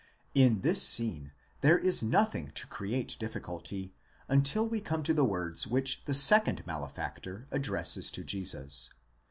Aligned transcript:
In 0.33 0.61
this 0.61 0.81
scene 0.81 1.31
there 1.59 1.77
is 1.77 2.01
nothing 2.01 2.49
to 2.55 2.65
create 2.65 3.15
difficulty, 3.19 3.93
until 4.27 4.67
we 4.67 4.81
come 4.81 5.03
to 5.03 5.13
the 5.13 5.23
words 5.23 5.67
which 5.67 6.03
the 6.05 6.15
second 6.15 6.65
malefactor 6.65 7.45
addresses 7.51 8.09
to 8.09 8.23
Jesus. 8.23 8.89